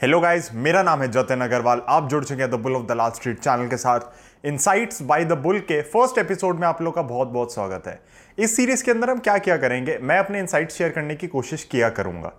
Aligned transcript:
Hello 0.00 0.20
guys 0.20 0.48
मेरा 0.54 0.82
नाम 0.82 1.02
है 1.02 1.08
जतिन 1.08 1.40
अग्रवाल। 1.40 1.80
आप 1.88 2.08
जुड़ 2.08 2.24
चुके 2.24 2.42
हैं 2.42 2.50
the 2.50 2.54
bull 2.54 2.76
of 2.76 2.86
the 2.86 2.92
Lal 2.92 3.10
street 3.10 3.38
channel 3.38 3.68
के 3.68 3.76
साथ। 3.76 4.00
इनसाइट्स 4.44 5.02
बाय 5.02 5.24
द 5.24 5.32
बुल 5.32 5.58
के 5.58 5.82
फ़र्स्ट 5.82 6.18
एपिसोड 6.18 6.60
में 6.60 6.66
आप 6.68 6.80
लोग 6.82 6.94
का 6.94 7.02
बहुत 7.02 7.28
बहुत 7.28 7.54
स्वागत 7.54 7.86
है। 7.86 8.00
इस 8.38 8.56
सीरीज़ 8.56 8.84
के 8.84 8.90
अंदर 8.90 9.10
हम 9.10 9.18
क्या 9.18 9.36
क्या 9.38 9.56
करेंगे? 9.56 9.98
मैं 10.02 10.18
अपने 10.18 10.38
इनसाइट्स 10.38 10.74
शेयर 10.74 10.90
करने 10.90 11.16
की 11.16 11.26
कोशिश 11.26 11.64
किया 11.64 11.88
करूँगा। 11.88 12.32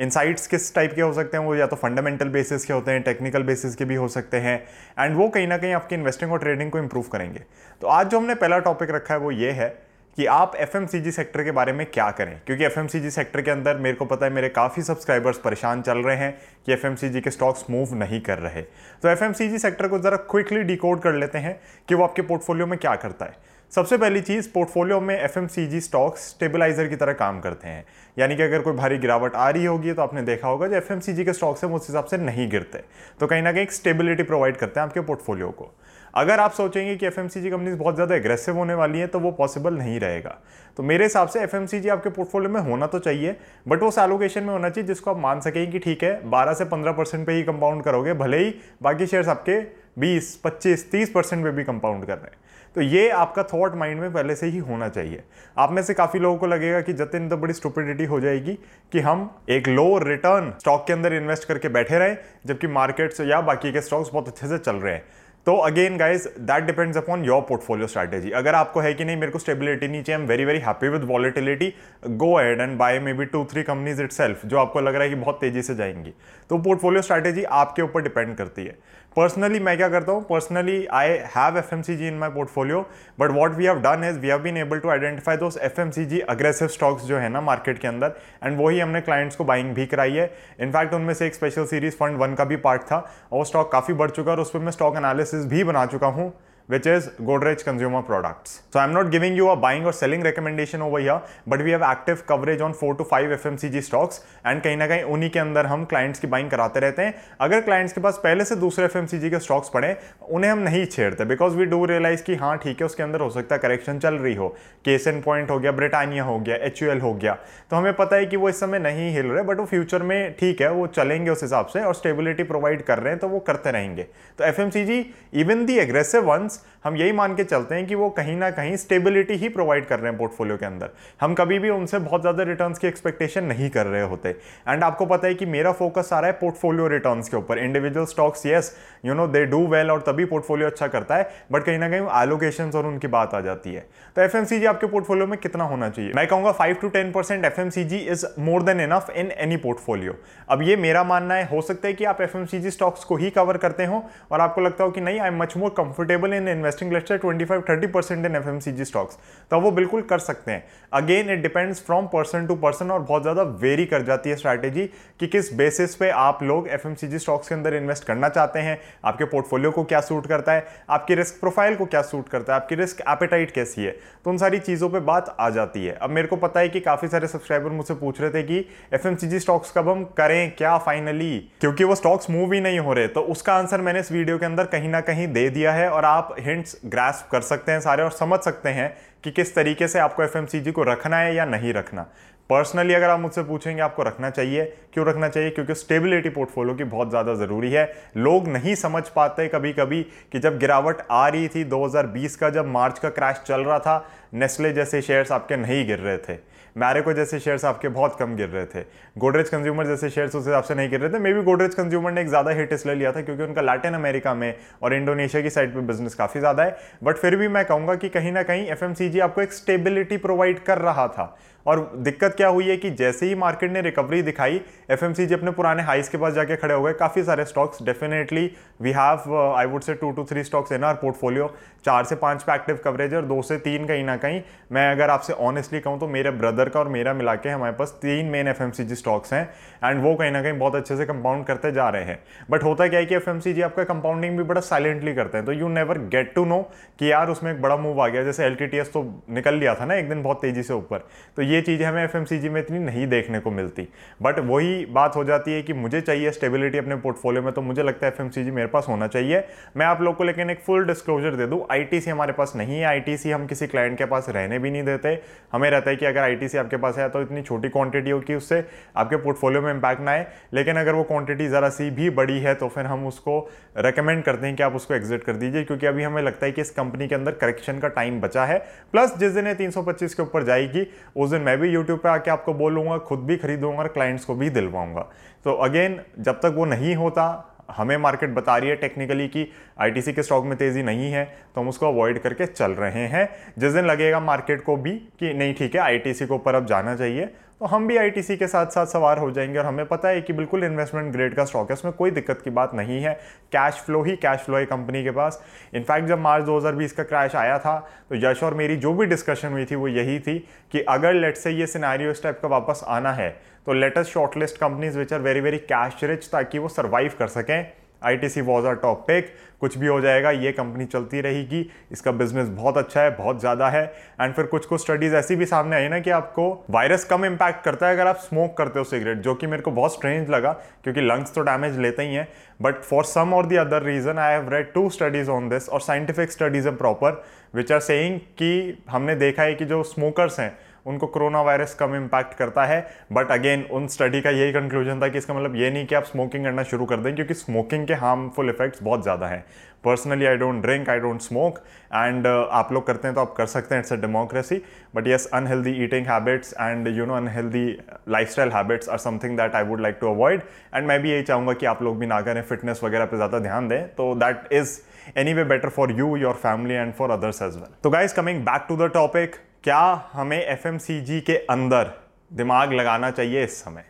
इनसाइट्स 0.00 0.46
किस 0.46 0.74
टाइप 0.74 0.92
के 0.94 1.02
हो 1.02 1.12
सकते 1.12 1.36
हैं? 1.36 1.44
वो 1.44 1.54
या 1.54 1.66
तो 1.66 1.76
फंडामेंटल 1.76 2.28
बेसिस 2.28 2.64
के 2.64 2.72
होते 2.72 2.90
हैं 2.90 3.02
टेक्निकल 3.02 3.42
बेसिस 3.42 3.76
के 3.76 3.84
भी 3.84 3.94
हो 3.94 4.08
सकते 4.08 4.36
हैं। 4.36 4.64
एंड 4.98 5.16
वो 5.16 5.28
कहीं 5.28 5.48
ना 5.48 5.58
कहीं 5.58 5.72
आपकी 5.72 5.94
इन्वेस्टिंग 5.94 6.32
और 6.32 6.38
ट्रेडिंग 6.38 6.70
को 6.70 6.78
इम्प्रूव 6.78 7.04
करेंगे। 7.12 7.44
तो 7.80 7.86
आज 7.86 8.08
जो 8.08 8.18
हमने 8.18 8.34
पहला 8.34 8.58
टॉपिक 8.58 8.90
रखा 8.90 9.14
है, 9.14 9.20
वो 9.20 9.30
ये 9.30 9.50
है 9.50 9.89
कि 10.16 10.26
आप 10.26 10.52
एफएमसीजी 10.56 11.10
सेक्टर 11.10 11.42
के 11.44 11.50
बारे 11.50 11.72
में 11.72 11.86
क्या 11.86 12.10
करें? 12.10 12.40
क्योंकि 12.46 12.64
एफएमसीजी 12.64 13.10
सेक्टर 13.10 13.42
के 13.42 13.50
अंदर 13.50 13.76
मेरे 13.76 13.96
को 13.96 14.04
पता 14.04 14.26
है 14.26 14.32
मेरे 14.32 14.48
काफ़ी 14.48 14.82
सब्सक्राइबर्स 14.82 15.38
परेशान 15.38 15.82
चल 15.82 15.98
रहे 15.98 16.16
हैं 16.16 16.32
कि 16.66 16.72
एफएमसीजी 16.72 17.20
के 17.20 17.30
स्टॉक्स 17.30 17.64
मूव 17.70 17.94
नहीं 17.94 18.20
कर 18.20 18.38
रहे। 18.38 18.62
तो 19.02 19.08
एफएमसीजी 19.08 19.58
सेक्टर 19.58 19.88
को 19.88 19.98
ज़रा 19.98 20.16
क्विकली 20.30 20.62
डिकोड 20.62 21.00
कर 21.00 21.12
लेते 21.12 21.38
हैं 21.38 21.60
कि 21.88 21.94
वो 21.94 22.04
आपके 22.04 22.22
पोर्टफोलियो 22.22 22.66
में 22.66 22.78
क्या 22.78 22.94
करता 22.96 23.24
है। 23.24 23.48
सबसे 23.72 23.96
पहली 23.98 24.20
चीज़ 24.20 24.48
पोर्टफोलियो 24.48 25.00
में 25.00 25.14
एफएमसीजी 25.20 25.80
स्टॉक्स 25.80 26.20
स्टेबलाइजर 26.28 26.86
की 26.86 26.96
तरह 26.96 27.12
काम 27.12 27.40
करते 27.40 27.68
हैं। 27.68 27.84
यानी 28.18 28.36
कि 28.36 28.42
अगर 28.42 28.62
कोई 28.62 28.72
भारी 28.72 28.98
गिरावट 28.98 29.34
आ 29.34 29.48
रही 29.50 29.64
होगी 29.64 29.92
तो 29.92 30.02
आपने 30.02 30.22
देखा 30.22 30.48
होगा 30.48 30.66
जो 30.66 30.76
एफएमसीजी 30.76 31.24
के 31.24 31.32
स्टॉक्स 31.32 31.64
हैं 31.64 31.70
उस 31.70 31.88
हिसाब 31.88 32.04
से 32.04 32.16
नहीं 32.16 32.48
गिरते। 32.50 32.78
तो 33.20 33.26
कहीं 33.26 33.42
ना 33.42 33.52
कहीं 33.52 33.62
एक 33.62 33.72
स्टेबिलिटी 33.72 34.22
प्रोवाइड 34.22 34.56
करते 34.56 34.80
हैं 34.80 34.86
आपके 34.86 35.00
पोर्टफोलियो 35.00 35.48
को। 35.50 35.74
अगर 36.14 36.40
आप 36.40 36.52
सोचेंगे 36.52 36.96
कि 36.96 37.06
एफ़ 37.06 37.16
कंपनीज़ 37.16 37.76
बहुत 37.76 37.94
ज़्यादा 37.94 38.14
एग्रेसिव 38.14 38.56
होने 38.56 38.74
वाली 38.74 38.98
हैं 38.98 39.08
तो 39.08 39.18
वो 39.20 39.30
पॉसिबल 39.32 39.74
नहीं 39.74 39.98
रहेगा। 40.00 40.36
तो 40.76 40.82
मेरे 40.82 41.04
हिसाब 41.04 41.28
से 41.28 41.40
एफएमसीजी 41.40 41.88
आपके 41.88 42.10
पोर्टफोलियो 42.10 42.50
में 42.50 42.60
होना 42.60 42.86
तो 42.86 42.98
चाहिए 42.98 43.36
बट 43.68 43.82
वो 43.82 43.90
एलोकेशन 44.00 44.42
में 44.42 44.52
होना 44.52 44.68
चाहिए 44.68 44.86
जिसको 44.88 45.10
आप 45.10 45.18
मान 45.18 45.40
सकें 45.40 45.70
कि 45.72 45.78
ठीक 45.78 46.04
है, 46.04 46.30
बारह 46.30 46.54
से 46.54 46.64
पंद्रह 46.66 46.92
परसेंट 46.92 47.26
पे 47.26 47.32
ही 47.32 47.42
कंपाउंड 47.42 47.82
करोगे, 47.82 48.12
भले 48.14 48.38
ही 48.38 48.54
बाकी 48.82 49.06
शेयर्स 49.06 49.28
आपके 49.28 49.60
बीस, 49.98 50.36
पच्चीस, 50.44 50.90
तीस 50.90 51.10
परसेंट 51.10 51.44
पे 51.44 51.50
भी 51.50 51.64
कंपाउंड 51.64 52.04
कर 52.04 52.14
रहे 52.14 52.26
हैं। 52.26 52.38
तो 52.76 52.80
ये 52.80 53.08
आपका 53.10 53.42
थॉट 53.44 53.74
माइंड 53.74 54.00
में 54.00 54.12
पहले 54.12 54.34
से 54.36 54.46
ही 54.46 54.58
होना 54.60 54.88
चाहिए। 54.88 55.22
आप 55.56 55.72
में 55.72 55.82
से 55.82 55.94
काफ़ी 55.94 56.18
लोगों 56.20 56.36
को 56.38 56.46
लगेगा 56.46 56.80
कि 56.80 56.92
जतिन 56.92 57.28
तो 57.28 57.36
बड़ी 57.36 57.54
स्टूपिडिटी 57.54 58.04
हो 58.04 58.20
जाएगी 58.20 58.52
कि 58.92 59.00
हम 59.00 59.30
एक 59.50 59.68
लो 59.68 59.98
रिटर्न 60.00 60.52
स्टॉक 60.60 60.86
के 60.86 60.92
अंदर 60.92 61.12
इन्वेस्ट 61.12 61.48
करके 61.48 61.68
बैठे 61.68 61.98
रहें, 61.98 62.16
जबकि 62.46 62.66
मार्केट्स 62.68 63.20
या 63.22 63.40
बाकी 63.40 63.72
के 63.72 63.80
स्टॉक्स 63.80 64.10
बहुत 64.12 64.28
अच्छे 64.28 64.48
से 64.48 64.58
चल 64.58 64.76
रहे 64.76 64.94
हैं। 64.94 65.02
तो 65.46 65.54
again 65.56 65.96
guys 65.96 66.26
that 66.40 66.64
depends 66.64 66.96
upon 66.96 67.24
your 67.24 67.40
portfolio 67.40 67.86
strategy 67.86 68.30
अगर 68.30 68.54
आपको 68.54 68.80
है 68.80 68.92
कि 68.94 69.04
नहीं, 69.04 69.16
मेरे 69.16 69.32
को 69.32 69.38
स्टेबिलिटी 69.38 69.88
नहीं 69.88 70.02
चाहिए 70.02 70.20
am 70.22 70.26
very 70.28 70.44
very 70.44 70.58
happy 70.58 70.88
with 70.88 71.04
volatility 71.04 71.72
go 72.06 72.40
ahead 72.40 72.60
and 72.60 72.76
buy 72.78 72.98
maybe 73.12 73.24
two 73.24 73.44
three 73.52 73.62
companies 73.62 74.02
it 74.02 74.12
जो 74.46 74.58
आपको 74.58 74.80
लग 74.80 74.94
रहा 74.94 75.02
है 75.02 75.08
कि 75.08 75.14
बहुत 75.14 75.40
तेज़ी 75.40 75.62
से 75.62 75.74
जाएँगी। 75.74 76.12
तो 76.50 76.58
पोर्टफोलियो 76.58 77.02
स्ट्रैटेजी 77.02 77.44
आपके 77.44 77.82
ऊपर 77.82 78.02
डिपेंड 78.02 78.36
करती 78.36 78.64
है। 78.64 78.76
पर्सनली 79.16 79.58
मैं 79.60 79.76
क्या 79.76 79.88
करता 79.88 80.12
हूँ? 80.12 80.22
Personally 80.24 80.84
I 80.86 81.08
have 81.36 81.56
F 81.58 81.74
M 81.74 81.80
C 81.82 81.96
G 81.96 82.06
in 82.08 82.18
my 82.18 82.30
portfolio 82.30 82.80
but 83.20 83.30
what 83.30 83.54
we 83.54 83.64
have 83.66 83.78
done 83.82 84.04
is 84.08 84.18
we 84.18 84.28
have 84.28 84.38
been 84.40 84.56
able 84.56 84.78
to 84.78 84.90
identify 84.90 85.36
those 85.36 85.56
F 85.62 85.80
M 85.80 85.90
C 85.90 86.04
G 86.04 86.20
aggressive 86.30 86.68
stocks 86.68 87.04
जो 87.04 87.16
है 87.18 87.28
ना 87.28 87.40
market 87.40 87.78
के 87.78 87.88
अंदर 87.88 88.14
and 88.44 88.60
वही 88.60 88.78
हमने 88.80 89.00
clients 89.00 89.36
को 89.36 89.44
buying 89.44 89.74
भी 89.74 89.86
कराई 89.86 90.12
है। 90.12 90.30
इनफैक्ट 90.60 90.94
उनमें 90.94 91.14
से 91.14 91.26
एक 91.26 91.34
स्पेशल 91.34 91.64
सीरीज़ 91.64 91.96
फंड 91.96 92.18
वन 92.18 92.34
का 92.34 92.44
भी 92.44 92.56
पार्ट 92.58 92.82
था, 92.82 93.04
और 93.32 93.44
स्टॉक 93.46 93.72
काफ़ी 93.72 93.94
बढ़ 93.94 94.10
चुका 94.10 94.30
है, 94.30 94.36
और 94.36 94.42
उस 94.42 94.50
पर 94.50 94.58
मैं 94.58 94.72
स्टॉक 94.72 94.96
एनालिसिस 94.96 95.44
भी 95.46 95.64
बना 95.64 95.84
चुका 95.86 96.06
हूँ। 96.06 96.32
Which 96.72 96.86
is 96.86 97.06
Godrej 97.28 97.62
Consumer 97.64 98.00
Products. 98.08 98.50
So 98.72 98.80
I'm 98.80 98.92
not 98.92 99.10
giving 99.12 99.36
you 99.38 99.48
a 99.50 99.56
buying 99.62 99.86
or 99.90 99.92
selling 100.00 100.24
recommendation 100.26 100.82
over 100.82 101.00
here, 101.00 101.16
but 101.48 101.64
we 101.66 101.72
have 101.72 101.84
active 101.86 102.20
coverage 102.28 102.60
on 102.66 102.76
four 102.80 102.96
to 102.98 103.06
five 103.12 103.32
FMCG 103.36 103.82
stocks 103.86 104.20
and 104.46 104.62
कहीं 104.64 104.76
ना 104.76 104.86
कहीं 104.86 105.02
उन्हीं 105.14 105.30
के 105.30 105.38
अंदर 105.38 105.66
हम 105.66 105.84
क्लाइंट्स 105.92 106.20
की 106.20 106.26
बाइंग 106.26 106.50
कराते 106.50 106.80
रहते 106.80 107.02
हैं। 107.02 107.14
अगर 107.40 107.60
क्लाइंट्स 107.60 107.92
के 107.92 108.00
पास 108.00 108.20
पहले 108.24 108.44
से 108.44 108.56
दूसरे 108.56 108.88
FMCG 108.88 109.30
के 109.30 109.38
स्टॉक्स 109.38 109.70
पड़े 109.74 109.94
उन्हें 110.30 110.50
हम 110.50 110.58
नहीं 110.68 110.84
छेड़ते 110.86 111.24
बिकॉज़ 111.24 111.56
वी 111.56 111.64
डू 111.66 111.84
रियलाइज़ 111.84 112.22
कि 112.24 112.34
हाँ 112.34 112.56
ठीक 112.64 112.80
है 112.80 112.86
उसके 112.86 113.02
अंदर 113.02 113.20
हो 113.20 113.28
सकता 113.30 113.54
है 113.54 113.58
करेक्शन 113.60 113.98
चल 113.98 114.14
रही 114.14 114.34
हो। 114.34 114.48
केस 114.84 115.06
एन 115.06 115.20
पॉइंट 115.22 115.50
हो 115.50 115.58
गया 115.58 115.72
ब्रिटानिया 115.72 116.24
हो 116.24 116.38
गया 116.40 116.56
एच 116.66 116.82
हो 117.02 117.12
गया। 117.14 117.34
तो 117.70 117.76
हमें 117.76 117.92
पता 117.96 118.16
है 118.16 118.26
कि 118.26 118.36
वो 118.36 118.48
इस 118.48 118.60
समय 118.60 118.78
नहीं 118.78 119.10
हिल 119.14 119.26
रहे 119.26 119.42
बट 119.44 119.58
वो 119.58 119.66
फ्यूचर 119.66 120.02
में 120.02 120.32
ठीक 120.40 120.60
है 120.62 120.70
वो 120.72 120.86
चलेंगे 120.86 121.30
उस 121.30 121.42
हिसाब 121.42 121.66
से 121.66 121.84
और 121.84 121.94
स्टेबिलिटी 121.94 122.42
प्रोवाइड 122.42 122.82
कर 122.84 122.98
रहे 122.98 123.12
हैं 123.12 123.20
तो 123.20 123.28
वो 123.28 123.38
करते 123.40 123.70
रहेंगे। 123.70 124.02
तो 124.38 124.44
if 124.44 124.60
even 124.60 125.64
the 125.66 125.78
aggressive 125.78 126.30
ones 126.30 126.59
हम 126.84 126.96
यही 126.96 127.12
मान 127.12 127.34
के 127.36 127.44
चलते 127.44 127.74
हैं 127.74 127.86
कि 127.86 127.94
वो 127.94 128.08
कहीं 128.10 128.36
ना 128.36 128.50
कहीं 128.50 128.76
स्टेबिलिटी 128.76 129.34
ही 129.36 129.48
प्रोवाइड 129.48 129.86
कर 129.86 129.98
रहे 129.98 130.10
हैं 130.10 130.18
पोर्टफोलियो 130.18 130.56
के 130.56 130.66
अंदर। 130.66 130.90
हम 131.20 131.34
कभी 131.34 131.58
भी 131.58 131.70
उनसे 131.70 131.98
बहुत 131.98 132.20
ज़्यादा 132.20 132.42
रिटर्न्स 132.42 132.78
की 132.78 132.86
एक्सपेक्टेशन 132.86 133.44
नहीं 133.44 133.68
कर 133.70 133.86
रहे 133.86 134.02
होते। 134.02 134.28
एंड 134.68 134.84
आपको 134.84 135.06
पता 135.06 135.28
है 135.28 135.34
कि 135.34 135.46
मेरा 135.46 135.72
फोकस 135.72 136.10
आ 136.12 136.20
रहा 136.20 136.30
है 136.30 136.36
पोर्टफोलियो 136.40 136.86
रिटर्न्स 136.88 137.28
के 137.28 137.36
ऊपर। 137.36 137.58
Individual 137.58 138.06
stocks 138.06 138.46
yes 138.46 138.74
you 139.04 139.14
know 139.14 139.26
they 139.28 139.44
do 139.46 139.66
well 139.66 139.90
और 139.90 140.00
तभी 140.02 140.24
पोर्टफोलियो 140.26 140.68
अच्छा 140.68 140.86
करता 140.88 141.16
है 141.16 141.28
बट 141.52 141.64
कहीं 141.64 141.78
ना 141.78 141.88
कहीं 141.88 142.22
एलोकेशन 142.22 142.70
और 142.74 142.86
उनकी 142.86 143.08
बात 143.08 143.34
आ 143.34 143.40
जाती 143.40 143.74
है। 143.74 143.86
तो 144.16 144.22
एफ़ 144.22 144.36
आपके 144.66 144.86
पोर्टफोलियो 144.86 145.26
में 145.26 145.38
कितना 145.38 145.64
होना 145.64 145.88
चाहिए? 145.90 146.12
मैं 146.12 146.26
कहूँगा 146.26 146.52
five 146.52 146.76
to 146.80 146.88
ten 146.88 147.12
percent 147.12 147.44
F 147.44 147.60
is 147.60 148.26
more 148.40 148.62
than 148.62 148.80
enough 148.80 149.10
in 149.10 149.30
any 149.38 149.56
portfolio 149.58 150.14
अब 150.48 150.62
ये 150.62 150.76
मेरा 150.78 151.04
मानना 151.04 151.34
है, 151.34 151.46
हो 151.46 151.60
सकता 151.62 151.88
है 151.88 151.94
कि 151.94 152.04
आप 152.04 152.20
एफ़ 152.20 152.36
स्टॉक्स 152.70 153.04
को 153.04 153.16
ही 153.16 153.30
कवर 153.30 153.56
करते 153.58 153.84
हो 153.84 154.02
और 154.32 154.40
आपको 154.40 154.60
लगता 154.60 154.84
हो 154.84 154.90
कि 154.90 155.00
नहीं 155.00 155.20
I 155.20 155.28
am 155.28 155.42
much 155.42 155.56
more 155.56 155.70
comfortable 155.76 156.34
in 156.34 156.48
investing 156.50 156.92
let's 156.92 157.08
say 157.08 157.18
25 157.18 157.62
30 157.68 157.92
percent 157.92 158.26
in 158.26 158.36
FMCG 158.36 158.84
stocks 158.84 159.18
तो 159.50 159.60
वो 159.60 159.70
बिल्कुल 159.70 160.02
कर 160.02 160.18
सकते 160.20 160.52
हैं। 160.52 160.64
Again 160.92 161.30
it 161.30 161.42
depends 161.42 161.82
from 161.86 162.06
person 162.06 162.46
to 162.46 162.54
person 162.56 162.90
और 162.90 163.00
बहुत 163.00 163.22
ज़्यादा 163.22 163.42
वेरी 163.60 163.86
कर 163.86 164.02
जाती 164.02 164.30
है 164.30 164.36
स्ट्रैटेजी 164.36 164.86
कि 165.20 165.26
किस 165.26 165.52
बेसिस 165.54 165.94
पे 165.96 166.10
आप 166.10 166.42
लोग 166.42 166.68
एफएमसीजी 166.70 167.18
स्टॉक्स 167.18 167.48
के 167.48 167.54
अंदर 167.54 167.74
इन्वेस्ट 167.74 168.04
करना 168.04 168.28
चाहते 168.28 168.58
हैं, 168.58 168.78
आपके 169.04 169.24
पोर्टफोलियो 169.26 169.70
को 169.70 169.84
क्या 169.84 170.00
सूट 170.00 170.26
करता 170.26 170.52
है, 170.52 170.66
आपकी 170.90 171.14
रिस्क 171.14 171.40
प्रोफ़ाइल 171.40 171.76
को 171.76 171.86
क्या 171.86 172.02
सूट 172.02 172.28
करता 172.28 172.52
है, 172.52 172.60
आपकी 172.60 172.74
रिस्क 172.74 173.00
एपेटाइट 173.08 173.50
कैसी 173.50 173.84
है। 173.84 173.96
तो 174.24 174.30
उन 174.30 174.38
सारी 174.38 174.58
चीज़ों 174.60 174.88
पर 174.90 175.00
बात 175.02 175.34
आ 175.40 175.48
जाती 175.50 175.84
है। 175.84 175.92
अब 175.94 176.10
मेरे 176.10 176.28
को 176.28 176.36
पता 176.38 176.60
है 176.60 176.68
कि 176.68 176.80
काफ़ी 176.80 177.08
सारे 177.08 177.26
सब्सक्राइबर 177.28 177.70
मुझसे 177.70 177.94
पूछ 177.94 178.20
रहे 178.20 178.30
थे 178.30 178.42
कि 178.42 178.58
एफ़ 178.94 179.08
स्टॉक्स 179.40 179.72
कब 179.72 179.88
हम 179.88 180.04
करें, 180.16 180.50
क्या 180.50 180.76
फाइनली 180.78 181.38
क्योंकि 181.60 181.84
वो 181.84 181.94
स्टॉक्स 181.94 182.30
मूव 182.30 182.52
ही 182.52 182.60
नहीं 182.60 182.78
हो 182.78 182.92
रहे। 182.92 183.08
तो 183.08 183.20
उसका 183.30 183.54
आंसर 183.54 183.80
मैंने 183.80 184.00
इस 184.00 184.12
वीडियो 184.12 184.38
के 184.38 184.46
अंदर 184.46 184.64
कहीं 184.66 184.88
ना 184.88 185.00
कहीं 185.02 185.26
दे 185.28 185.48
दिया 185.50 185.72
है 185.72 185.88
और 185.90 186.04
आप 186.04 186.29
हिंट्स 186.38 186.80
ग्रास्प 186.86 187.28
कर 187.32 187.40
सकते 187.40 187.72
हैं 187.72 187.80
सारे 187.80 188.02
और 188.02 188.10
समझ 188.10 188.40
सकते 188.40 188.68
हैं 188.68 188.92
कि 189.24 189.30
किस 189.30 189.54
तरीके 189.54 189.88
से 189.88 189.98
आपको 189.98 190.22
एफएमसीजी 190.22 190.72
को 190.72 190.82
रखना 190.82 191.16
है 191.16 191.34
या 191.34 191.44
नहीं 191.44 191.72
रखना। 191.72 192.06
पर्सनली 192.50 192.94
अगर 192.94 193.10
आप 193.10 193.20
मुझसे 193.20 193.42
पूछेंगे, 193.42 193.82
आपको 193.82 194.02
रखना 194.02 194.30
चाहिए। 194.30 194.64
क्यों 194.94 195.06
रखना 195.06 195.28
चाहिए? 195.28 195.50
क्योंकि 195.50 195.74
स्टेबिलिटी 195.74 196.28
पोर्टफोलियो 196.28 196.74
की 196.74 196.84
बहुत 196.84 197.10
ज़्यादा 197.10 197.34
ज़रूरी 197.34 197.70
है। 197.72 197.84
लोग 198.16 198.48
नहीं 198.48 198.74
समझ 198.74 199.02
पाते 199.08 199.46
कभी 199.48 199.72
कभी 199.72 200.02
कि 200.32 200.38
जब 200.38 200.58
गिरावट 200.58 201.02
आ 201.10 201.26
रही 201.28 201.48
थी 201.48 201.64
2020 201.64 202.36
का, 202.36 202.50
जब 202.50 202.66
मार्च 202.66 202.98
का 202.98 203.08
क्रैश 203.08 203.42
चल 203.46 203.60
रहा 203.60 203.78
था 203.78 203.98
नेस्ले 204.32 204.72
जैसे 204.72 205.02
शेयर्स 205.02 205.32
आपके 205.32 205.56
नहीं 205.56 205.86
गिर 205.86 205.98
रहे 205.98 206.18
थे। 206.18 206.38
मैरिको 206.76 207.12
जैसे 207.12 207.38
शेयर्स 207.40 207.64
आपके 207.64 207.88
बहुत 207.88 208.16
कम 208.18 208.34
गिर 208.36 208.48
रहे 208.48 208.66
थे। 208.66 208.80
गोडरेज 209.16 209.48
कंज्यूमर 209.48 209.86
जैसे 209.86 210.10
शेयर्स 210.10 210.34
उस 210.36 210.46
हिसाब 210.46 210.64
से 210.64 210.74
नहीं 210.74 210.90
गिर 210.90 211.00
रहे 211.00 211.10
थे। 211.10 211.18
मे 211.18 211.32
बी 211.34 211.42
गोडरेज 211.42 211.74
कंज्यूमर 211.74 212.12
ने 212.12 212.20
एक 212.20 212.28
ज़्यादा 212.28 212.50
हिट 212.50 212.72
इसलिए 212.72 212.94
लिया 212.94 213.12
था 213.12 213.20
क्योंकि 213.22 213.42
उनका 213.42 213.62
लैटिन 213.62 213.94
अमेरिका 213.94 214.34
में 214.34 214.54
और 214.82 214.94
इंडोनेशिया 214.94 215.42
की 215.42 215.50
साइड 215.50 215.74
पर 215.74 215.80
बिज़नेस 215.82 216.14
काफ़ी 216.14 216.40
ज़्यादा 216.40 216.62
है। 216.62 216.76
बट 217.04 217.16
फिर 217.16 217.36
भी 217.36 217.48
मैं 217.48 217.64
कहूँगा 217.64 217.94
कि 217.94 218.08
कहीं 218.08 218.32
ना 218.32 218.42
कहीं 218.42 218.66
एफएमसीजी 218.68 219.20
आपको 219.20 219.42
एक 219.42 219.52
स्टेबिलिटी 219.52 220.16
प्रोवाइड 220.18 220.64
कर 220.64 220.78
रहा 220.80 221.08
था। 221.08 221.36
और 221.66 221.80
दिक्कत 221.96 222.34
क्या 222.36 222.48
हुई 222.48 222.68
है 222.68 222.76
कि 222.76 222.90
जैसे 222.90 223.26
ही 223.26 223.34
मार्केट 223.34 223.70
ने 223.72 223.80
रिकवरी 223.82 224.20
दिखाई 224.22 224.60
एफएमसीजी 224.90 225.34
अपने 225.34 225.50
पुराने 225.50 225.82
हाइस 225.82 226.08
के 226.08 226.18
पास 226.18 226.32
जाके 226.34 226.56
खड़े 226.56 226.74
हो 226.74 226.82
गए। 226.82 226.92
काफ़ी 226.92 227.22
सारे 227.24 227.44
stocks 227.44 227.82
definitely 227.82 228.50
we 228.82 228.92
have 228.92 229.36
I 229.56 229.66
would 229.66 229.82
say 229.82 229.94
two 229.94 230.10
two 230.10 230.24
three 230.24 230.44
stocks 230.44 230.72
in 230.72 230.84
our 230.84 230.94
portfolio 230.94 231.52
चार 231.84 232.04
से 232.04 232.14
पाँच 232.16 232.42
पे 232.42 232.54
एक्टिव 232.54 232.78
कवरेज 232.84 233.14
और 233.14 233.24
दो 233.24 233.40
से 233.42 233.58
तीन 233.58 233.86
कहीं 233.86 234.04
ना 234.04 234.16
कहीं, 234.20 234.40
मैं 234.72 234.90
अगर 234.92 235.10
आपसे 235.10 235.32
ऑनेस्टली 235.32 235.80
कहूँ 235.80 235.98
तो 236.00 236.06
मेरे 236.08 236.30
ब्रदर 236.32 236.68
का 236.68 236.80
और 236.80 236.88
मेरा 236.88 237.12
मिला 237.14 237.34
के 237.36 237.48
हमारे 237.48 237.72
पास 237.72 237.90
तीन 238.02 238.26
मेन 238.26 238.48
एफएमसीजी 238.48 238.94
स्टॉक्स 238.94 239.32
हैं 239.32 239.42
एंड 239.84 240.02
वो 240.02 240.14
कहीं 240.14 240.30
ना 240.30 240.42
कहीं 240.42 240.58
बहुत 240.58 240.74
अच्छे 240.74 240.96
से 240.96 241.06
कंपाउंड 241.06 241.44
करते 241.46 241.72
जा 241.72 241.88
रहे 241.88 242.04
हैं। 242.04 242.18
बट 242.50 242.62
होता 242.64 242.88
क्या 242.88 243.00
है 243.00 243.06
कि 243.06 243.14
एफएमसीजी 243.14 243.62
आपका 243.62 243.84
कंपाउंडिंग 243.84 244.36
भी 244.38 244.44
बड़ा 244.44 244.60
साइलेंटली 244.62 245.14
करते 245.14 245.38
हैं 245.38 245.46
तो 245.46 245.52
you 245.52 245.68
never 245.70 245.98
get 246.10 246.34
to 246.34 246.44
know 246.44 246.60
कि 246.98 247.10
यार 247.10 247.30
उसमें 247.30 247.52
एक 247.52 247.60
बड़ा 247.62 247.76
मूव 247.76 248.00
आ 248.02 248.08
गया। 248.08 248.24
जैसे 248.24 248.44
एल 248.44 248.56
तो 248.86 249.02
निकल 249.30 249.54
लिया 249.54 249.74
था 249.74 249.84
ना 249.84 249.94
एक 249.94 250.08
दिन 250.08 250.22
बहुत 250.22 250.40
तेज़ी 250.42 250.62
से 250.62 250.74
ऊपर 250.74 251.06
तो 251.36 251.42
ये 251.42 251.60
चीज़ें 251.62 251.86
हमें 251.86 252.02
एफ़ 252.04 252.16
में 252.16 252.60
इतनी 252.60 252.78
नहीं 252.80 253.06
देखने 253.06 253.40
को 253.40 253.50
मिलती। 253.50 253.88
बट 254.22 254.38
वही 254.40 254.84
बात 254.90 255.16
हो 255.16 255.24
जाती 255.24 255.52
है 255.52 255.62
कि 255.62 255.72
मुझे 255.74 256.00
चाहिए 256.00 256.30
स्टेबिलिटी 256.30 256.78
अपने 256.78 256.96
पोर्टफोलियो 256.98 257.42
में 257.42 257.52
तो 257.52 257.62
मुझे 257.62 257.82
लगता 257.82 258.06
है 258.06 258.12
एफ़ 258.12 258.38
मेरे 258.50 258.66
पास 258.66 258.86
होना 258.88 259.06
चाहिए। 259.08 259.42
मैं 259.76 259.86
आप 259.86 260.02
लोग 260.02 260.16
को 260.16 260.24
लेकिन 260.24 260.50
एक 260.50 260.60
फुल 260.60 260.86
डिस्क्लोजर 260.86 261.36
दे 261.36 261.46
दूँ 261.46 261.64
आई 261.72 262.00
हमारे 262.00 262.32
पास 262.32 262.52
नहीं 262.56 262.78
है। 262.78 262.84
आईटीसी 262.86 263.30
हम 263.30 263.46
किसी 263.46 263.66
क्लाइंट 263.66 263.96
के 263.98 264.04
पास 264.10 264.28
रहने 264.28 264.58
भी 264.58 264.70
नहीं 264.70 264.82
देते। 264.82 265.18
हमें 265.52 265.68
रहता 265.70 265.90
है 265.90 265.96
कि 265.96 266.06
अगर 266.06 266.20
आई 266.20 266.48
आपके 266.58 266.76
पास 266.76 266.98
है 266.98 267.08
तो 267.08 267.22
इतनी 267.22 267.42
छोटी 267.42 267.68
क्वांटिटी 267.68 268.10
हो 268.10 268.20
कि 268.20 268.34
उससे 268.34 268.64
आपके 268.96 269.16
पोर्टफोलियो 269.16 269.62
में 269.62 269.72
इंपैक्ट 269.72 270.00
ना 270.00 270.10
आए। 270.10 270.26
लेकिन 270.54 270.76
अगर 270.76 270.94
वो 270.94 271.02
क्वांटिटी 271.04 271.46
ज़रा 271.48 271.68
सी 271.70 271.90
भी 271.90 272.10
बड़ी 272.12 272.38
है 272.40 272.54
तो 272.54 272.68
फिर 272.68 272.86
हम 272.86 273.06
उसको 273.06 273.38
रिकमेंड 273.78 274.22
करते 274.24 274.46
हैं 274.46 274.56
कि 274.56 274.62
आप 274.62 274.74
उसको 274.74 274.94
एग्जिट 274.94 275.24
कर 275.24 275.36
दीजिए, 275.36 275.64
क्योंकि 275.64 275.86
अभी 275.86 276.02
हमें 276.02 276.22
लगता 276.22 276.46
है 276.46 276.52
कि 276.52 276.60
इस 276.60 276.70
कंपनी 276.70 277.08
के 277.08 277.14
अंदर 277.14 277.32
करेक्शन 277.32 277.78
का 277.78 277.88
टाइम 277.90 278.20
बचा 278.20 278.44
है। 278.44 278.58
प्लस 278.92 279.16
जिस 279.18 279.32
दिन 279.32 279.46
ये 279.46 279.54
325 279.54 280.14
के 280.14 280.22
ऊपर 280.22 280.42
जाएगी, 280.42 280.86
उस 281.16 281.30
दिन 281.30 281.42
मैं 281.42 281.58
भी 281.58 281.68
यूट्यूब 281.68 281.98
पर 281.98 282.08
आके 282.08 282.30
आपको 282.30 282.54
बोलूँगा, 282.54 282.98
खुद 282.98 283.20
भी 283.20 283.36
खरीदूँगा 283.36 283.78
और 283.78 283.88
क्लाइंट्स 283.88 284.24
को 284.24 284.34
भी 284.34 284.50
दिलवाऊँगा। 284.50 285.08
तो 285.44 285.52
अगेन 285.54 286.00
जब 286.18 286.40
तक 286.40 286.52
वो 286.56 286.64
नहीं 286.64 286.94
होता 286.94 287.49
हमें 287.76 287.96
मार्केट 287.96 288.30
बता 288.30 288.56
रही 288.56 288.70
है 288.70 288.76
टेक्निकली 288.76 289.26
कि 289.28 289.46
आईटीसी 289.80 290.12
के 290.12 290.22
स्टॉक 290.22 290.44
में 290.44 290.56
तेज़ी 290.58 290.82
नहीं 290.82 291.10
है 291.12 291.24
तो 291.54 291.60
हम 291.60 291.68
उसको 291.68 291.86
अवॉइड 291.86 292.18
करके 292.18 292.46
चल 292.46 292.72
रहे 292.72 293.06
हैं। 293.06 293.28
जिस 293.58 293.72
दिन 293.72 293.86
लगेगा 293.86 294.20
मार्केट 294.20 294.64
को 294.64 294.76
भी 294.76 294.92
कि 295.20 295.32
नहीं, 295.34 295.54
ठीक 295.54 295.74
है 295.74 295.80
आईटीसी 295.80 296.26
के 296.26 296.34
ऊपर 296.34 296.54
अब 296.54 296.66
जाना 296.66 296.96
चाहिए 296.96 297.28
तो 297.60 297.66
हम 297.66 297.86
भी 297.88 297.96
आईटीसी 297.96 298.36
के 298.36 298.46
साथ 298.46 298.66
साथ 298.66 298.86
सवार 298.86 299.18
हो 299.18 299.30
जाएँगे 299.30 299.58
और 299.58 299.66
हमें 299.66 299.86
पता 299.86 300.08
है 300.08 300.20
कि 300.20 300.32
बिल्कुल 300.32 300.62
इन्वेस्टमेंट 300.64 301.12
ग्रेड 301.12 301.34
का 301.34 301.44
स्टॉक 301.44 301.70
है, 301.70 301.74
उसमें 301.74 301.92
कोई 301.94 302.10
दिक्कत 302.10 302.40
की 302.44 302.50
बात 302.50 302.74
नहीं 302.74 303.00
है। 303.02 303.12
कैश 303.52 303.80
फ्लो 303.86 304.02
ही 304.02 304.14
कैश 304.16 304.40
फ्लो 304.40 304.56
है 304.56 304.64
कंपनी 304.66 305.02
के 305.04 305.10
पास। 305.10 305.42
इनफैक्ट 305.74 306.08
जब 306.08 306.18
मार्च 306.18 306.44
2020 306.44 306.92
का 306.92 307.02
क्रैश 307.02 307.34
आया 307.36 307.58
था 307.58 307.78
तो 308.10 308.16
यश 308.18 308.42
और 308.42 308.54
मेरी 308.54 308.76
जो 308.76 308.92
भी 308.94 309.06
डिस्कशन 309.06 309.52
हुई 309.52 309.64
थी, 309.64 309.74
वो 309.74 309.88
यही 309.88 310.18
थी 310.18 310.38
कि 310.72 310.80
अगर 310.80 311.14
लेट 311.14 311.36
से 311.36 311.50
ये 311.50 311.66
सिनारियो 311.66 312.10
इस 312.10 312.22
टाइप 312.22 312.38
का 312.42 312.48
वापस 312.48 312.80
आना 312.88 313.12
है 313.12 313.28
तो 313.66 313.72
latest 313.72 314.12
shortlist 314.12 314.58
companies 314.58 314.98
which 314.98 315.12
are 315.12 315.20
very 315.20 315.40
very 315.40 315.58
cash 315.68 316.04
rich 316.04 316.26
ताकि 316.26 316.58
वो 316.58 316.68
सर्वाइव 316.68 317.12
कर 317.18 317.28
सकें। 317.28 317.72
I 318.02 318.16
T 318.16 318.28
C 318.28 318.40
was 318.42 318.66
a 318.66 318.72
top 318.72 319.04
pick 319.06 319.32
कुछ 319.60 319.76
भी 319.78 319.86
हो 319.86 320.00
जाएगा, 320.00 320.30
ये 320.30 320.50
कंपनी 320.52 320.84
चलती 320.86 321.20
रहेगी। 321.20 321.70
इसका 321.92 322.12
बिज़नेस 322.12 322.48
बहुत 322.48 322.76
अच्छा 322.78 323.00
है, 323.00 323.10
बहुत 323.16 323.40
ज़्यादा 323.40 323.68
है। 323.68 323.84
एंड 324.20 324.34
फिर 324.34 324.46
कुछ 324.46 324.66
कुछ 324.66 324.80
स्टडीज़ 324.80 325.14
ऐसी 325.16 325.36
भी 325.36 325.46
सामने 325.46 325.76
आई 325.76 325.88
ना 325.88 325.98
कि 326.00 326.10
आपको 326.10 326.46
वायरस 326.70 327.04
कम 327.04 327.24
इम्पैक्ट 327.24 327.62
करता 327.64 327.88
है 327.88 327.94
अगर 327.94 328.06
आप 328.06 328.16
स्मोक 328.18 328.56
करते 328.58 328.78
हो 328.78 328.84
सिगरेट 328.84 329.18
जो 329.18 329.34
कि 329.34 329.46
मेरे 329.46 329.62
को 329.62 329.70
बहुत 329.70 329.94
स्ट्रेंज 329.94 330.30
लगा, 330.30 330.52
क्योंकि 330.84 331.00
लंग्स 331.00 331.34
तो 331.34 331.40
डैमेज 331.42 331.78
लेते 331.78 332.02
ही 332.02 332.14
हैं। 332.14 332.28
But 332.60 332.82
for 332.82 333.04
some 333.04 333.34
or 333.34 333.46
the 333.46 333.56
other 333.56 333.82
reason 333.82 334.18
I 334.18 334.32
have 334.32 334.48
read 334.52 334.72
two 334.72 334.88
studies 334.90 335.30
on 335.30 335.48
this 335.48 335.68
or 335.68 335.80
scientific 335.80 336.32
studies 336.32 336.68
है 336.68 336.76
प्रॉपर 336.76 337.22
विच 337.54 337.72
आर 337.72 337.80
सेइंग 337.80 338.18
कि 338.38 338.82
हमने 338.90 339.14
देखा 339.16 339.42
है 339.42 339.54
कि 339.54 339.64
जो 339.64 339.82
स्मोकर्स 339.84 340.40
हैं 340.40 340.52
उनको 340.86 341.06
कोरोना 341.08 341.42
वायरस 341.42 341.74
कम 341.74 341.94
इम्पैक्ट 341.96 342.34
करता 342.34 342.64
है। 342.64 342.86
बट 343.12 343.30
अगेन 343.30 343.64
उन 343.70 343.86
स्टडी 343.88 344.20
का 344.20 344.30
यही 344.32 344.52
कंक्लूजन 344.52 345.00
था 345.02 345.08
कि 345.08 345.18
इसका 345.18 345.34
मतलब 345.34 345.56
ये 345.56 345.70
नहीं 345.70 345.86
कि 345.86 345.94
आप 345.94 346.04
स्मोकिंग 346.04 346.44
करना 346.44 346.62
शुरू 346.64 346.84
कर 346.84 346.96
दें, 346.96 347.14
क्योंकि 347.14 347.34
स्मोकिंग 347.34 347.86
के 347.86 347.94
हार्मफुल 347.96 348.50
इफेक्ट्स 348.50 348.82
बहुत 348.82 349.02
ज़्यादा 349.02 349.26
हैं। 349.26 349.44
Personally 349.84 350.26
I 350.26 350.36
don't 350.36 350.60
drink 350.62 350.88
I 350.90 350.98
don't 351.00 351.20
smoke 351.20 351.58
and 351.94 352.26
आप 352.26 352.72
लोग 352.72 352.86
करते 352.86 353.08
हैं 353.08 353.14
तो 353.14 353.20
आप 353.20 353.32
कर 353.36 353.46
सकते 353.46 353.74
हैं 353.74 353.82
it's 353.82 353.92
a 353.92 353.96
democracy 353.96 354.60
but 354.96 355.06
yes 355.06 355.26
unhealthy 355.34 355.70
eating 355.84 356.06
habits 356.06 356.52
and 356.60 356.88
you 356.88 357.06
know 357.06 357.14
unhealthy 357.14 357.66
lifestyle 358.30 358.50
habits 358.52 358.88
are 358.88 358.98
something 358.98 359.36
that 359.36 359.54
I 359.54 359.64
would 359.64 359.80
like 359.80 359.96
to 360.00 360.08
avoid 360.08 360.42
and 360.74 360.86
मैं 360.86 361.00
भी 361.02 361.10
यही 361.10 361.22
चाहूँगा 361.22 361.52
कि 361.52 361.66
आप 361.66 361.82
लोग 361.82 361.98
भी 361.98 362.06
ना 362.06 362.20
करें 362.20 362.42
फिटनेस 362.42 362.80
वगैरह 362.84 363.04
पर 363.04 363.16
ज़्यादा 363.16 363.38
ध्यान 363.38 363.68
दें। 363.68 363.82
तो 363.88 364.14
that 364.16 364.52
is 364.52 364.78
anyway 365.34 365.44
better 365.46 365.68
for 365.68 365.92
you 365.92 366.16
your 366.16 366.34
family 366.42 366.74
and 366.74 366.92
for 366.94 367.10
others 367.10 367.42
as 367.42 367.56
well 367.56 367.74
तो 367.82 367.90
guys 367.90 368.14
coming 368.14 368.44
back 368.44 368.66
to 368.68 368.76
the 368.76 368.90
topic 368.94 369.36
क्या 369.64 370.08
हमें 370.12 370.36
एफएमसीजी 370.38 371.20
के 371.20 371.34
अंदर 371.50 371.90
दिमाग 372.32 372.72
लगाना 372.72 373.10
चाहिए 373.10 373.42
इस 373.44 373.58
समय? 373.60 373.84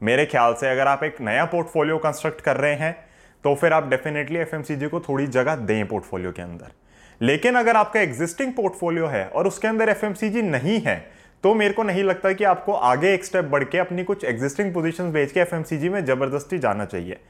मेरे 0.00 0.24
ख्याल 0.26 0.54
से 0.54 0.70
अगर 0.70 0.86
आप 0.86 1.04
एक 1.04 1.20
नया 1.20 1.44
पोर्टफोलियो 1.44 1.98
कंस्ट्रक्ट 1.98 2.40
कर 2.40 2.56
रहे 2.56 2.74
हैं 2.74 2.92
तो 3.44 3.54
फिर 3.54 3.72
आप 3.72 3.88
डेफिनेटली 3.88 4.38
एफएमसीजी 4.38 4.86
को 4.86 5.00
थोड़ी 5.00 5.26
जगह 5.28 5.56
दें 5.56 5.86
पोर्टफोलियो 5.88 6.32
के 6.32 6.42
अंदर। 6.42 6.72
लेकिन 7.20 7.54
अगर 7.54 7.76
आपका 7.76 8.00
एग्जिस्टिंग 8.00 8.52
पोर्टफोलियो 8.52 9.06
है 9.06 9.26
और 9.26 9.46
उसके 9.46 9.68
अंदर 9.68 9.88
एफएमसीजी 9.88 10.42
नहीं 10.42 10.80
है 10.80 10.96
तो 11.44 11.54
मेरे 11.54 11.74
को 11.74 11.82
नहीं 11.82 12.04
लगता 12.04 12.32
कि 12.32 12.44
आपको 12.44 12.72
आगे 12.72 13.14
एक 13.14 13.24
स्टेप 13.24 13.44
बढ़ 13.44 13.64
के 13.64 13.78
अपनी 13.78 14.04
कुछ 14.04 14.24
एग्जिस्टिंग 14.24 14.74
पोजीशंस 14.74 15.12
बेच 15.12 15.32
के 15.32 15.40
एफएमसीजी 15.40 15.88
में 15.88 16.04
ज़बरदस्ती 16.04 16.58
जाना 16.58 16.84
चाहिए। 16.84 17.20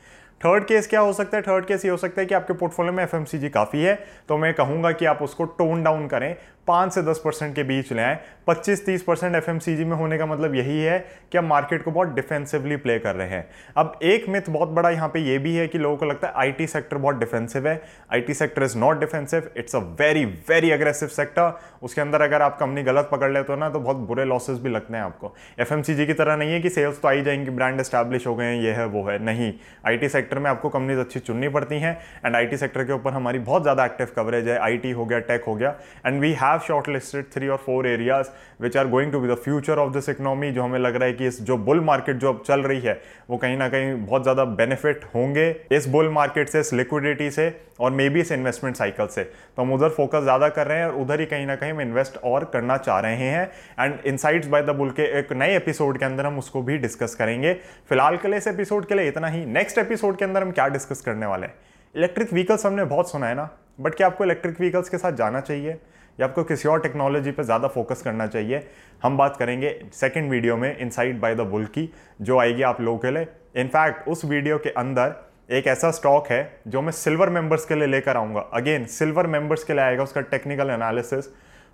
थर्ड 0.41 0.65
केस 0.65 0.87
क्या 0.87 1.01
हो 1.01 1.13
सकता 1.13 1.37
है? 1.37 1.43
थर्ड 1.43 1.65
केस 1.67 1.85
ये 1.85 1.91
हो 1.91 1.97
सकता 1.97 2.21
है 2.21 2.27
कि 2.27 2.35
आपके 2.35 2.53
पोर्टफोलियो 2.53 2.93
में 2.93 3.03
एफएमसीजी 3.05 3.49
काफ़ी 3.49 3.83
है 3.83 3.95
तो 4.29 4.37
मैं 4.39 4.53
कहूँगा 4.55 4.93
कि 4.93 5.05
आप 5.05 5.23
उसको 5.23 5.45
टोन 5.45 5.83
डाउन 5.83 6.07
करें। 6.09 6.35
पाँच 6.69 6.93
से 6.93 7.03
दस 7.03 7.21
परसेंट 7.25 7.55
के 7.55 7.63
बीच 7.63 7.93
ले 7.93 8.03
आए। 8.03 8.19
पच्चीस 8.47 8.85
तीस 8.87 9.03
परसेंट 9.03 9.35
एफएमसीजी 9.37 9.85
में 9.85 9.97
होने 9.97 10.19
का 10.19 10.27
मतलब 10.27 10.55
यही 10.55 10.79
है 10.81 10.99
कि 11.33 11.39
आप 11.39 11.45
मार्केट 11.45 11.83
को 11.83 11.91
बहुत 11.91 12.09
डिफेंसिवली 12.09 12.77
प्ले 12.77 12.99
कर 12.99 13.15
रहे 13.15 13.29
हैं। 13.29 13.49
अब 13.77 13.99
एक 14.03 14.29
मिथ 14.29 14.51
बहुत 14.51 14.69
बड़ा 14.69 14.91
यहाँ 14.91 15.09
पे 15.09 15.21
ये 15.21 15.39
भी 15.39 15.55
है 15.57 15.67
कि 15.69 15.79
लोगों 15.79 15.97
को 15.97 16.07
लगता 16.07 16.29
है 16.29 16.35
आईटी 16.37 16.67
सेक्टर 16.67 16.97
बहुत 16.97 17.17
डिफेंसिव 17.17 17.69
है। 17.69 17.81
IT 18.13 18.35
sector 18.35 18.63
is 18.63 18.77
not 18.79 19.01
defensive 19.01 19.51
it's 19.57 19.77
a 19.77 19.79
very 20.01 20.25
very 20.25 20.71
aggressive 20.71 21.09
sector 21.09 21.59
उसके 21.83 22.01
अंदर 22.01 22.21
अगर 22.21 22.43
आप 22.43 22.59
कंपनी 22.59 22.83
गलत 22.83 23.09
पकड़ 23.13 23.31
लेते 23.33 23.53
हो 23.53 23.59
ना 23.59 23.69
तो 23.71 23.81
बहुत 23.81 23.97
बुरे 24.09 24.25
लॉसेज 24.25 24.59
भी 24.59 24.71
लगते 24.71 24.97
हैं 24.97 25.03
आपको। 25.03 25.35
एफएमसीजी 25.61 26.07
की 26.07 26.13
तरह 26.13 26.37
नहीं 26.37 26.53
है 26.53 26.61
कि 26.61 26.71
सेल्स 26.71 27.01
तो 27.03 27.09
आई 27.09 27.23
जाएँगी 27.23 27.51
ब्रांड 27.51 27.81
एस्टैब्लिश 27.81 28.27
हो 28.27 28.35
गए 28.35 28.45
हैं, 28.45 28.61
ये 28.63 28.73
है, 28.73 28.87
वो 28.87 29.05
है। 29.05 29.19
नहीं 29.25 29.53
आईटी 29.87 30.09
सेक्टर 30.09 30.39
में 30.39 30.51
आपको 30.51 30.69
कंपनीज़ 30.69 31.01
अच्छी 31.01 31.21
चुननी 31.21 31.49
पड़ती 31.49 31.79
हैं। 31.81 31.97
एंड 32.27 32.37
आईटी 32.37 32.57
सेक्टर 32.57 32.85
के 32.85 32.93
ऊपर 32.93 33.13
हमारी 33.13 33.39
बहुत 33.41 33.63
ज़्यादा 33.63 33.85
एक्टिव 33.85 34.13
कवरेज 34.17 34.49
है। 34.49 34.59
आईटी 34.61 34.91
हो 34.91 35.05
गया 35.05 35.19
टेक 35.21 35.45
हो 35.45 35.55
गया। 35.55 35.75
And 36.07 36.21
we 36.21 36.33
have 36.33 36.60
shortlisted 36.67 37.31
three 37.33 37.49
or 37.49 37.59
four 37.59 37.79
areas 37.87 38.31
which 38.59 38.77
are 38.77 38.85
going 38.87 39.11
to 39.13 39.21
be 39.21 39.29
the 39.29 39.37
future 39.37 39.77
of 39.79 39.93
this 39.95 40.09
economy, 40.09 40.51
जो 40.53 40.63
हमें 40.63 40.79
लग 40.79 40.97
रहा 40.97 41.05
है 41.05 41.13
कि 41.13 41.27
इस 41.27 41.41
जो 41.43 41.57
बुल 41.59 41.81
मार्केट 41.81 42.17
जो 42.17 42.29
अब 42.29 42.43
चल 42.47 42.63
रही 42.63 42.81
है, 42.81 43.01
वो 43.31 43.37
कहीं 43.37 43.57
ना 43.57 43.69
कहीं 43.69 43.95
बहुत 43.97 44.23
ज़्यादा 44.23 44.45
बेनिफिट 44.61 45.05
होंगे 45.15 45.49
इस 45.73 45.89
बुल 45.89 46.09
मार्केट 46.11 46.49
से, 46.49 46.61
इस 46.61 46.73
लिक्विडिटी 46.73 47.31
से 47.31 47.49
और 47.81 47.91
मे 47.91 48.09
बी 48.09 48.21
इस 48.21 48.33
इन्वेस्टमेंट 48.33 48.77
साइकिल 48.77 49.07
से। 49.07 49.25
तो 49.25 49.63
हम 49.63 49.73
उधर 49.73 49.89
फोकस 49.89 50.23
ज़्यादा 50.23 50.49
कर 50.49 50.67
रहे 50.67 50.79
हैं 50.79 50.87
और 50.87 51.01
उधर 51.01 51.21
ही 51.21 51.27
कहीं 51.27 51.47
ना 51.47 51.57
कहीं 51.57 51.73
हम 51.73 51.81
इन्वेस्ट 51.81 52.17
और 52.25 52.45
करना 52.53 52.77
चाह 52.77 53.01
रहे 53.01 53.17
हैं। 53.17 53.51
And 53.81 53.99
insights 54.07 54.49
by 54.49 54.63
the 54.63 54.77
bull 54.77 54.91
के 54.91 55.03
एक 55.19 55.33
नए 55.33 55.57
एपिसोड 55.57 55.99
के 55.99 56.05
अंदर 56.05 56.27
हम 56.27 56.39
उसको 56.39 56.63
भी 56.63 56.79
डिस्कस 56.79 57.15
करेंगे। 57.15 57.55
फ़िलहाल 57.89 58.17
के 58.17 58.29
लिए 58.29 58.39
इस 58.39 58.47
एपिसोड 58.49 58.87
के 58.87 58.95
लिए 58.95 59.09
इतना 59.09 59.29
ही। 59.29 59.45
नेक्स्ट 59.47 59.79
एपिसोड 59.79 60.17
के 60.17 60.25
अंदर 60.25 60.43
हम 60.43 60.51
क्या 60.51 60.69
डिस्कस 60.69 61.01
करने 61.01 61.27
वाले 61.27 61.47
हैं? 61.47 61.55
इलेक्ट्रिक 61.95 62.33
व्हीकल्स 62.33 62.67
हमने 62.67 62.85
बहुत 62.85 63.11
सुना 63.11 63.27
है 63.27 63.35
ना? 63.35 63.49
बट 63.81 63.95
क्या 63.95 64.07
आपको 64.07 64.25
इलेक्ट्रिक 64.25 64.61
व्हीकल्स 64.61 64.89
के 64.89 64.99
साथ 64.99 65.13
जाना 65.17 65.41
चाहिए? 65.41 65.77
या 66.21 66.27
आपको 66.27 66.43
किसी 66.45 66.69
और 66.69 66.81
टेक्नोलॉजी 66.81 67.31
पर 67.31 67.43
ज़्यादा 67.45 67.69
फोकस 67.69 68.03
करना 68.03 68.27
चाहिए। 68.27 68.63
हम 69.03 69.17
बात 69.17 69.37
करेंगे 69.37 69.75
सेकेंड 69.95 70.31
वीडियो 70.31 70.57
में 70.57 70.77
इनसाइड 70.77 71.21
बाय 71.21 71.35
द 71.35 71.41
बुल 71.43 71.65
की, 71.67 71.93
जो 72.21 72.39
आएगी 72.39 72.63
आप 72.65 72.81
लोगों 72.81 72.99
के 72.99 73.11
लिए। 73.11 73.27
इनफैक्ट 73.57 74.09
उस 74.09 74.25
वीडियो 74.25 74.59
के 74.59 74.71
अंदर 74.71 75.15
एक 75.51 75.67
ऐसा 75.67 75.91
स्टॉक 75.91 76.27
है, 76.29 76.61
जो 76.67 76.83
मैं 76.83 76.93
सिल्वर 76.93 77.29
मेंबर्स 77.31 77.65
के 77.65 77.75
लिए 77.75 77.87
लेकर 77.87 78.17
आऊँगा। 78.17 78.41
अगेन 78.55 78.85
सिल्वर 78.89 79.27
मेंबर्स 79.29 79.65
के 79.65 79.73
लिए 79.73 79.83
आएगा 79.83 80.03
उसका 80.03 80.21
टेक्निकल 80.29 80.71
एनालिसिस 80.71 81.29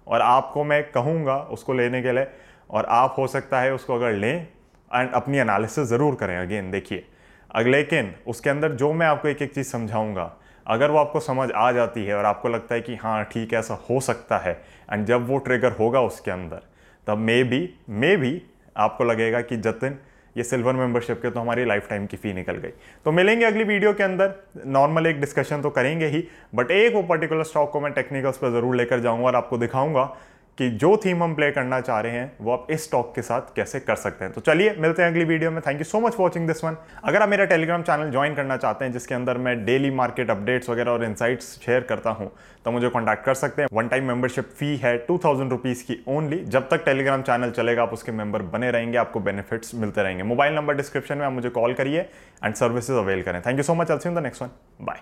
और 0.07 0.21
आपको 0.23 0.65
मैं 0.65 0.83
कहूँगा 0.93 1.37
उसको 1.53 1.73
लेने 1.75 2.03
के 2.03 2.13
लिए, 2.13 2.27
और 2.71 2.87
आप 2.87 3.15
हो 3.19 3.27
सकता 3.29 3.61
है 3.61 3.75
उसको 3.75 3.95
अगर 3.95 4.13
लें 4.15 4.47
एंड 4.91 5.13
अपनी 5.13 5.39
एनालिसिस 5.39 5.89
ज़रूर 5.89 6.15
करें। 6.15 6.37
अगेन 6.39 6.71
देखिए 6.71 7.05
लेकिन 7.51 8.15
उसके 8.27 8.51
अंदर 8.51 8.73
जो 8.75 8.93
मैं 8.93 9.07
आपको 9.07 9.29
एक 9.29 9.43
एक 9.43 9.55
चीज़ 9.55 9.67
समझाऊँगा 9.67 10.25
अगर 10.67 10.91
वो 10.91 10.99
आपको 10.99 11.21
समझ 11.21 11.51
आ 11.53 11.71
जाती 11.73 12.05
है 12.05 12.15
और 12.15 12.25
आपको 12.25 12.49
लगता 12.49 12.75
है 12.75 12.81
कि 12.81 12.95
हाँ 12.97 13.23
ठीक 13.25 13.53
है, 13.53 13.59
ऐसा 13.59 13.79
हो 13.91 14.01
सकता 14.03 14.39
है 14.39 14.61
एंड 14.93 15.05
जब 15.07 15.27
वो 15.29 15.39
ट्रिगर 15.39 15.73
होगा 15.73 16.01
उसके 16.03 16.31
अंदर, 16.31 16.63
तब 17.07 17.19
मे 17.19 17.43
भी 17.45 17.69
मे 17.91 18.17
भी 18.17 18.43
आपको 18.77 19.05
लगेगा 19.05 19.41
कि 19.41 19.57
जतिन, 19.59 19.99
ये 20.37 20.43
सिल्वर 20.45 20.73
मेंबरशिप 20.75 21.21
के 21.23 21.31
तो 21.31 21.41
हमारी 21.41 21.65
लाइफ 21.65 21.89
टाइम 21.91 22.07
की 22.07 22.17
फ़ी 22.17 22.33
निकल 22.33 22.55
गई। 22.55 22.71
तो 23.07 23.13
मिलेंगे 23.13 23.45
अगली 23.45 23.65
वीडियो 23.65 23.93
के 23.93 24.03
अंदर। 24.03 24.35
नॉर्मल 24.67 25.07
एक 25.07 25.21
डिस्कशन 25.21 25.63
तो 25.63 25.71
करेंगे 25.71 26.07
ही 26.07 26.23
बट 26.55 26.71
एक 26.71 26.95
वो 26.95 27.03
पर्टिकुलर 27.05 27.45
स्टॉक 27.45 27.71
को 27.73 27.81
मैं 27.81 27.93
टेक्निकल्स 27.93 28.39
पर 28.39 28.51
ज़रूर 28.53 28.77
लेकर 28.77 29.01
जाऊँगा 29.01 29.27
और 29.27 29.37
आपको 29.37 29.59
दिखाऊँगा 29.59 30.05
कि 30.59 30.69
जो 30.73 30.97
थीम 30.97 31.23
हम 31.23 31.35
प्ले 31.35 31.51
करना 31.51 31.81
चाह 31.81 32.01
रहे 32.01 32.13
हैं, 32.13 32.33
वो 32.41 32.53
आप 32.53 32.67
इस 32.71 32.85
स्टॉक 32.85 33.15
के 33.15 33.23
साथ 33.23 33.55
कैसे 33.57 33.81
कर 33.81 33.97
सकते 33.97 34.25
हैं। 34.25 34.33
तो 34.35 34.41
चलिए, 34.41 34.75
मिलते 34.79 35.03
हैं 35.03 35.11
अगली 35.11 35.25
वीडियो 35.25 35.51
में। 35.51 35.61
Thank 35.61 35.79
you 35.79 35.85
so 35.85 36.01
much 36.01 36.15
watching 36.19 36.47
this 36.47 36.65
one 36.65 36.77
अगर 37.05 37.23
आप 37.23 37.29
मेरा 37.29 37.45
टेलीग्राम 37.45 37.83
चैनल 37.83 38.11
ज्वाइन 38.11 38.35
करना 38.35 38.57
चाहते 38.57 38.85
हैं, 38.85 38.93
जिसके 38.93 39.15
अंदर 39.15 39.39
मैं 39.39 39.65
डेली 39.65 39.91
मार्केट 39.93 40.31
अपडेट्स 40.31 40.71
वगैरह 40.71 40.91
और 40.91 41.05
इनसाइट्स 41.05 41.59
शेयर 41.65 41.81
करता 41.83 42.11
हूँ 42.11 42.31
तो 42.65 42.71
मुझे 42.71 42.89
कॉन्टैक्ट 42.89 43.25
कर 43.25 43.35
सकते 43.35 43.63
हैं। 43.63 43.69
वन 43.73 43.89
टाइम 43.89 44.05
मेंबरशिप 44.05 44.49
फ़ी 44.59 44.77
है 44.77 44.97
टू 44.99 45.19
थाउज़ेंड 45.25 45.51
रुपीज़ 45.51 45.85
की 45.85 46.03
ओनली 46.09 46.39
जब 46.47 46.69
तक 46.69 46.85
टेलीग्राम 46.85 47.23
चैनल 47.23 47.51
चलेगा, 47.51 47.83
आप 47.83 47.93
उसके 47.93 48.13
मेंबर 48.13 48.43
बने 48.55 48.71
रहेंगे, 48.71 48.99
आपको 48.99 49.21
बेनिफिट्स 49.21 49.75
मिलते 49.75 50.03
रहेंगे। 50.03 50.23
मोबाइल 50.25 50.55
नंबर 50.55 50.77
डिस्क्रिप्शन 50.77 51.19
में 51.19 51.27
आप 51.27 51.33
मुझे 51.33 51.51
कॉल 51.51 51.75
करिए 51.75 52.01
एंड 52.45 52.55
सर्विसेज़ 52.55 52.99
अवेल 52.99 53.23
करें। 53.23 53.41
Thank 53.43 53.57
you 53.57 53.63
so 53.63 53.75
much 53.75 53.91
I'll see 53.91 54.11
the 54.11 54.19
next 54.19 54.43
one 54.43 54.51
bye 54.83 55.01